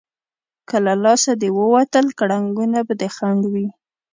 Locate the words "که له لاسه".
0.69-1.31